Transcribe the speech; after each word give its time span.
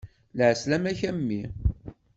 Lɛeslama-k 0.37 0.99
a 1.09 1.11
mmi. 1.17 1.41